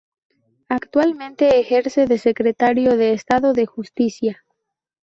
Actualmente 0.67 1.59
ejerce 1.59 2.07
de 2.07 2.17
Secretario 2.17 2.97
de 2.97 3.13
Estado 3.13 3.53
de 3.53 3.67
Justicia. 3.67 4.43